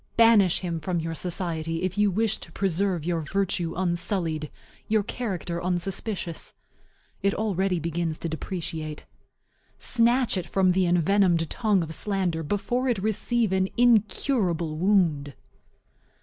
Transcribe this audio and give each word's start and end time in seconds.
Banish 0.17 0.61
him 0.61 0.79
from 0.79 0.99
your 0.99 1.13
society 1.13 1.83
if 1.83 1.95
you 1.95 2.09
wish 2.09 2.39
to 2.39 2.51
preserve 2.51 3.05
your 3.05 3.21
virtue 3.21 3.75
unsullied, 3.77 4.49
your 4.87 5.03
character 5.03 5.63
unsuspicious. 5.63 6.53
It 7.21 7.35
already 7.35 7.79
begins 7.79 8.17
to 8.17 8.27
depreciate. 8.27 9.05
Snatch 9.77 10.37
it 10.37 10.47
from 10.47 10.71
the 10.71 10.87
envenomed 10.87 11.47
tongue 11.51 11.83
of 11.83 11.93
slander 11.93 12.41
before 12.41 12.89
it 12.89 12.97
receive 12.97 13.51
an 13.51 13.69
incurable 13.77 14.75
wound. 14.75 15.35